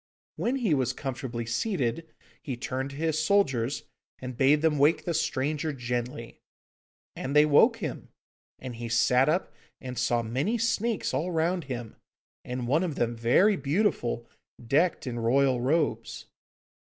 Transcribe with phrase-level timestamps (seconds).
[0.35, 2.07] When he was comfortably seated,
[2.41, 3.83] he turned to his soldiers,
[4.17, 6.39] and bade them wake the stranger gently.
[7.15, 8.09] And they woke him,
[8.57, 11.97] and he sat up and saw many snakes all round him,
[12.43, 14.27] and one of them very beautiful,
[14.67, 16.25] decked in royal robes.